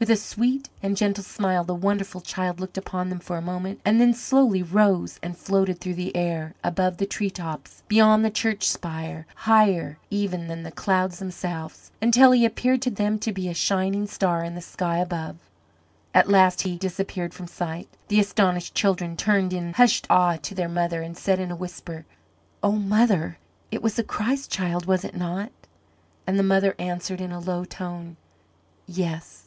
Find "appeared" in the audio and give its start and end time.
12.44-12.82